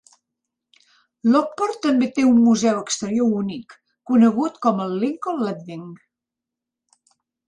[1.33, 3.75] Lockport també té un museu exterior únic
[4.13, 5.85] conegut com el Lincoln Landing.